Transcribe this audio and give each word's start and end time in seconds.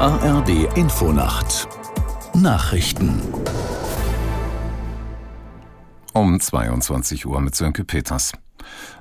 ARD 0.00 0.76
Infonacht 0.76 1.66
Nachrichten 2.32 3.20
um 6.12 6.38
22 6.38 7.26
Uhr 7.26 7.40
mit 7.40 7.56
Sönke 7.56 7.82
Peters. 7.82 8.32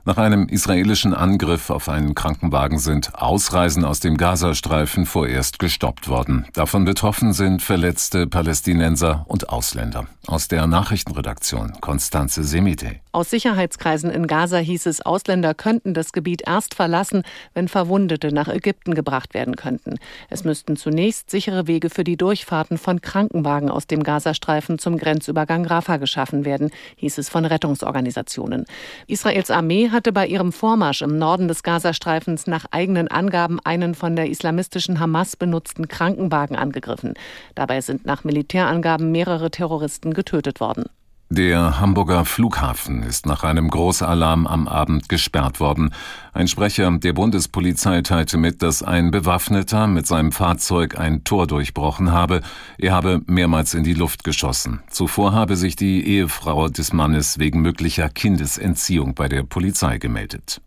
Nach 0.06 0.18
einem 0.18 0.48
israelischen 0.48 1.14
Angriff 1.14 1.70
auf 1.70 1.90
einen 1.90 2.16
Krankenwagen 2.16 2.80
sind 2.80 3.14
Ausreisen 3.16 3.84
aus 3.84 4.00
dem 4.00 4.16
Gazastreifen 4.16 5.06
vorerst 5.06 5.60
gestoppt 5.60 6.08
worden. 6.08 6.46
Davon 6.54 6.86
betroffen 6.86 7.34
sind 7.34 7.62
verletzte 7.62 8.26
Palästinenser 8.26 9.26
und 9.28 9.50
Ausländer. 9.50 10.08
Aus 10.26 10.48
der 10.48 10.66
Nachrichtenredaktion 10.66 11.74
Konstanze 11.82 12.44
Semite. 12.44 12.96
Aus 13.12 13.30
Sicherheitskreisen 13.30 14.10
in 14.10 14.28
Gaza 14.28 14.58
hieß 14.58 14.86
es, 14.86 15.02
Ausländer 15.02 15.54
könnten 15.54 15.94
das 15.94 16.12
Gebiet 16.14 16.44
erst 16.46 16.76
verlassen, 16.76 17.24
wenn 17.54 17.68
Verwundete 17.68 18.32
nach 18.32 18.48
Ägypten 18.48 18.94
gebracht 18.94 19.34
werden 19.34 19.56
könnten. 19.56 19.96
Es 20.30 20.44
müssten 20.44 20.78
zunächst 20.78 21.32
sichere 21.32 21.68
Wege 21.68 21.90
für 21.90 22.04
die 22.04 22.16
Durchfahrten 22.16 22.78
von 22.78 23.02
Krankenwagen 23.02 23.70
aus 23.70 23.88
dem 23.88 24.04
Gazastreifen 24.04 24.80
zum 24.80 24.98
Grenzübergang 24.98 25.66
Rafah 25.66 25.98
geschaffen 25.98 26.46
werden, 26.46 26.70
hieß 26.98 27.18
es 27.18 27.28
von 27.28 27.44
Rettungsorganisationen. 27.44 28.66
Israels 29.08 29.47
Armee 29.52 29.90
hatte 29.90 30.12
bei 30.12 30.28
ihrem 30.28 30.52
Vormarsch 30.52 31.02
im 31.02 31.18
Norden 31.18 31.48
des 31.48 31.64
Gazastreifens 31.64 32.48
nach 32.48 32.66
eigenen 32.72 33.08
Angaben 33.08 33.60
einen 33.64 33.96
von 33.96 34.16
der 34.16 34.30
islamistischen 34.30 35.00
Hamas 35.00 35.36
benutzten 35.36 35.88
Krankenwagen 35.88 36.56
angegriffen. 36.56 37.14
Dabei 37.56 37.82
sind 37.82 38.06
nach 38.06 38.24
Militärangaben 38.24 39.12
mehrere 39.12 39.52
Terroristen 39.52 40.14
getötet 40.14 40.60
worden. 40.60 40.86
Der 41.30 41.82
Hamburger 41.82 42.24
Flughafen 42.24 43.04
ist 43.04 43.26
nach 43.26 43.44
einem 43.44 43.68
Großalarm 43.68 44.48
am 44.48 44.66
Abend 44.70 45.10
gesperrt 45.10 45.60
worden. 45.60 45.94
Ein 46.32 46.48
Sprecher 46.48 46.90
der 46.98 47.12
Bundespolizei 47.12 48.02
teilte 48.02 48.38
mit, 48.38 48.62
dass 48.62 48.82
ein 48.82 49.12
Bewaffneter 49.12 49.88
mit 49.88 50.08
seinem 50.08 50.32
Fahrzeug 50.32 50.98
ein 50.98 51.26
Tor 51.26 51.46
durchbrochen 51.46 52.14
habe. 52.14 52.42
Er 52.78 52.94
habe 52.94 53.22
mehrmals 53.28 53.74
in 53.74 53.84
die 53.84 53.94
Luft 53.94 54.24
geschossen. 54.24 54.82
Zuvor 54.90 55.34
habe 55.34 55.58
sich 55.58 55.76
die 55.76 56.08
Ehefrau 56.08 56.70
des 56.70 56.94
Mannes 56.94 57.40
wegen 57.40 57.60
möglicher 57.60 58.08
Kindesentziehung 58.08 59.14
bei 59.14 59.28
der 59.28 59.44
Polizei 59.44 59.98
gemeldet. 59.98 60.62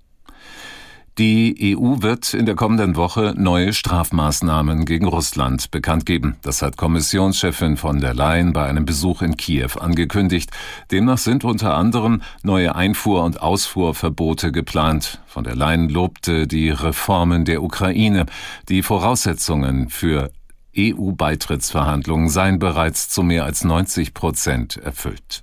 Die 1.21 1.77
EU 1.77 2.01
wird 2.01 2.33
in 2.33 2.47
der 2.47 2.55
kommenden 2.55 2.97
Woche 2.97 3.35
neue 3.37 3.75
Strafmaßnahmen 3.75 4.87
gegen 4.87 5.07
Russland 5.07 5.71
bekannt 5.71 6.07
geben. 6.07 6.37
Das 6.41 6.63
hat 6.63 6.79
Kommissionschefin 6.79 7.77
von 7.77 8.01
der 8.01 8.15
Leyen 8.15 8.55
bei 8.55 8.65
einem 8.65 8.87
Besuch 8.87 9.21
in 9.21 9.37
Kiew 9.37 9.69
angekündigt. 9.79 10.49
Demnach 10.91 11.19
sind 11.19 11.45
unter 11.45 11.75
anderem 11.75 12.23
neue 12.43 12.75
Einfuhr- 12.75 13.23
und 13.23 13.43
Ausfuhrverbote 13.43 14.51
geplant. 14.51 15.21
Von 15.27 15.45
der 15.45 15.57
Leyen 15.57 15.91
lobte 15.91 16.47
die 16.47 16.71
Reformen 16.71 17.45
der 17.45 17.63
Ukraine. 17.63 18.25
Die 18.71 18.83
Voraussetzungen 18.83 19.91
für 19.91 20.31
EU-Beitrittsverhandlungen 20.75 22.31
seien 22.31 22.59
bereits 22.59 23.11
zu 23.11 23.23
mehr 23.23 23.45
als 23.45 23.63
90 23.63 24.15
Prozent 24.15 24.79
erfüllt. 24.79 25.43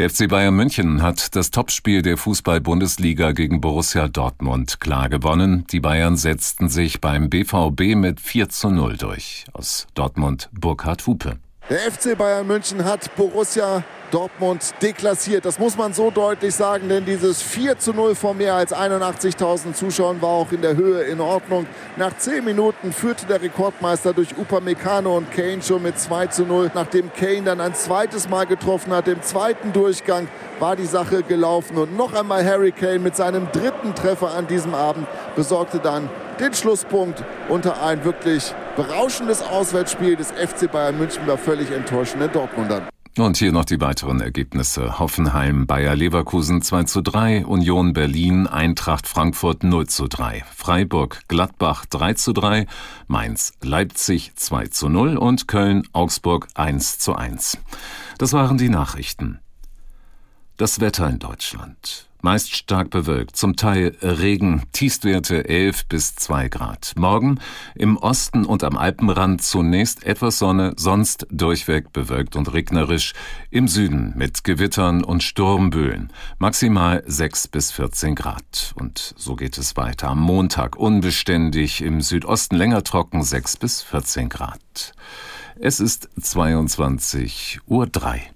Der 0.00 0.08
FC 0.08 0.28
Bayern 0.28 0.56
München 0.56 1.02
hat 1.02 1.36
das 1.36 1.50
Topspiel 1.50 2.00
der 2.00 2.16
Fußball-Bundesliga 2.16 3.32
gegen 3.32 3.60
Borussia 3.60 4.08
Dortmund 4.08 4.80
klar 4.80 5.10
gewonnen. 5.10 5.66
Die 5.72 5.80
Bayern 5.80 6.16
setzten 6.16 6.70
sich 6.70 7.02
beim 7.02 7.28
BVB 7.28 7.96
mit 7.96 8.18
4 8.18 8.48
zu 8.48 8.70
0 8.70 8.96
durch. 8.96 9.44
Aus 9.52 9.86
Dortmund 9.92 10.48
Burkhard 10.58 11.06
Hupe. 11.06 11.38
Der 11.70 11.78
FC 11.78 12.18
Bayern 12.18 12.48
München 12.48 12.84
hat 12.84 13.14
Borussia 13.14 13.84
Dortmund 14.10 14.74
deklassiert. 14.82 15.44
Das 15.44 15.60
muss 15.60 15.76
man 15.76 15.92
so 15.92 16.10
deutlich 16.10 16.52
sagen, 16.52 16.88
denn 16.88 17.04
dieses 17.04 17.40
4 17.42 17.78
zu 17.78 17.92
0 17.92 18.16
vor 18.16 18.34
mehr 18.34 18.56
als 18.56 18.74
81.000 18.74 19.74
Zuschauern 19.74 20.20
war 20.20 20.30
auch 20.30 20.50
in 20.50 20.62
der 20.62 20.74
Höhe 20.74 21.02
in 21.02 21.20
Ordnung. 21.20 21.66
Nach 21.96 22.16
10 22.16 22.44
Minuten 22.44 22.92
führte 22.92 23.24
der 23.26 23.40
Rekordmeister 23.40 24.12
durch 24.12 24.36
Upamecano 24.36 25.16
und 25.16 25.30
Kane 25.30 25.62
schon 25.62 25.84
mit 25.84 25.96
2 25.96 26.26
zu 26.26 26.42
0. 26.44 26.72
Nachdem 26.74 27.12
Kane 27.12 27.42
dann 27.44 27.60
ein 27.60 27.76
zweites 27.76 28.28
Mal 28.28 28.46
getroffen 28.46 28.92
hat, 28.92 29.06
im 29.06 29.22
zweiten 29.22 29.72
Durchgang 29.72 30.26
war 30.58 30.74
die 30.74 30.86
Sache 30.86 31.22
gelaufen. 31.22 31.76
Und 31.78 31.96
noch 31.96 32.14
einmal 32.14 32.44
Harry 32.44 32.72
Kane 32.72 32.98
mit 32.98 33.14
seinem 33.14 33.46
dritten 33.52 33.94
Treffer 33.94 34.34
an 34.34 34.48
diesem 34.48 34.74
Abend 34.74 35.06
besorgte 35.36 35.78
dann 35.78 36.10
den 36.40 36.52
Schlusspunkt 36.52 37.22
unter 37.50 37.82
ein 37.82 38.04
wirklich 38.04 38.54
berauschendes 38.76 39.42
Auswärtsspiel 39.42 40.16
des 40.16 40.30
FC 40.30 40.70
Bayern 40.70 40.96
München 40.98 41.22
bei 41.26 41.36
völlig 41.36 41.70
enttäuschenden 41.70 42.32
Dortmundern. 42.32 42.82
Und 43.18 43.36
hier 43.36 43.50
noch 43.52 43.64
die 43.64 43.80
weiteren 43.80 44.20
Ergebnisse. 44.20 45.00
Hoffenheim, 45.00 45.66
Bayer 45.66 45.96
Leverkusen 45.96 46.62
2 46.62 46.84
zu 46.84 47.02
3, 47.02 47.44
Union 47.44 47.92
Berlin, 47.92 48.46
Eintracht 48.46 49.08
Frankfurt 49.08 49.64
0 49.64 49.88
zu 49.88 50.06
3, 50.06 50.44
Freiburg, 50.54 51.20
Gladbach 51.26 51.86
3 51.86 52.14
zu 52.14 52.32
3, 52.32 52.66
Mainz, 53.08 53.52
Leipzig 53.62 54.32
2 54.36 54.68
zu 54.68 54.88
0 54.88 55.16
und 55.16 55.48
Köln, 55.48 55.82
Augsburg 55.92 56.46
1 56.54 56.98
zu 56.98 57.16
1. 57.16 57.58
Das 58.16 58.32
waren 58.32 58.58
die 58.58 58.68
Nachrichten. 58.68 59.40
Das 60.60 60.78
Wetter 60.78 61.08
in 61.08 61.18
Deutschland. 61.18 62.06
Meist 62.20 62.54
stark 62.54 62.90
bewölkt, 62.90 63.34
zum 63.34 63.56
Teil 63.56 63.96
Regen, 64.02 64.64
Tiefstwerte 64.72 65.48
11 65.48 65.86
bis 65.86 66.16
2 66.16 66.50
Grad. 66.50 66.92
Morgen 66.98 67.38
im 67.74 67.96
Osten 67.96 68.44
und 68.44 68.62
am 68.62 68.76
Alpenrand 68.76 69.40
zunächst 69.40 70.04
etwas 70.04 70.38
Sonne, 70.38 70.74
sonst 70.76 71.26
durchweg 71.30 71.94
bewölkt 71.94 72.36
und 72.36 72.52
regnerisch. 72.52 73.14
Im 73.50 73.68
Süden 73.68 74.12
mit 74.16 74.44
Gewittern 74.44 75.02
und 75.02 75.22
Sturmböen. 75.22 76.12
Maximal 76.38 77.02
6 77.06 77.48
bis 77.48 77.72
14 77.72 78.14
Grad. 78.14 78.74
Und 78.78 79.14
so 79.16 79.36
geht 79.36 79.56
es 79.56 79.78
weiter. 79.78 80.08
Am 80.08 80.20
Montag 80.20 80.76
unbeständig, 80.76 81.80
im 81.80 82.02
Südosten 82.02 82.56
länger 82.56 82.84
trocken 82.84 83.22
6 83.22 83.56
bis 83.56 83.80
14 83.80 84.28
Grad. 84.28 84.92
Es 85.58 85.80
ist 85.80 86.10
22 86.20 87.60
Uhr 87.66 87.86
3. 87.86 88.30